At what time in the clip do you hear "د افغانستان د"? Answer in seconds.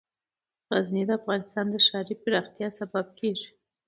1.07-1.75